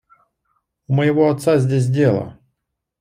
[0.87, 2.39] У моего отца здесь дело.